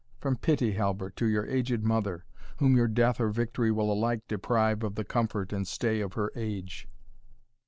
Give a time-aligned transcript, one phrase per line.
[0.17, 2.25] from pity, Halbert, to your aged mother,
[2.57, 6.31] whom your death or victory will alike deprive of the comfort and stay of her
[6.35, 6.87] age."